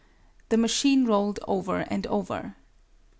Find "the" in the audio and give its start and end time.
0.49-0.57